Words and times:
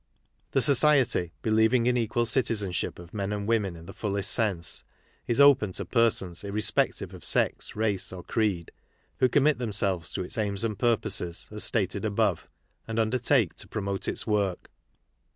The 0.53 0.61
Society, 0.61 1.31
believing 1.43 1.85
iu 1.85 1.93
equal 1.95 2.25
citizenship 2.25 2.97
of 2.97 3.13
men 3.13 3.31
and 3.31 3.47
women 3.47 3.75
in 3.75 3.85
the 3.85 3.93
fullest 3.93 4.31
sense, 4.31 4.83
is 5.27 5.39
open 5.39 5.73
to 5.73 5.85
persons 5.85 6.43
irrespective 6.43 7.13
of 7.13 7.23
sex, 7.23 7.75
race 7.75 8.11
or 8.11 8.23
creed, 8.23 8.71
who 9.19 9.29
commit 9.29 9.59
themselves 9.59 10.11
to 10.13 10.23
its 10.23 10.39
aims 10.39 10.63
and 10.63 10.79
purposes 10.79 11.49
as 11.51 11.63
stated 11.63 12.03
above, 12.03 12.49
and 12.87 12.97
tmdertake 12.97 13.53
to 13.53 13.67
promote 13.67 14.07
its 14.07 14.25
work. 14.25 14.71